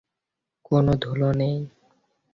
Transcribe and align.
কোন 0.65 0.85
ধুলো 1.01 1.29
নেই। 1.31 1.57